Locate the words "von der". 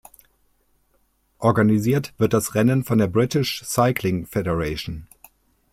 2.83-3.05